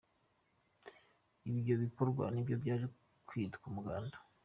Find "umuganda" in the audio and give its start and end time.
3.71-4.17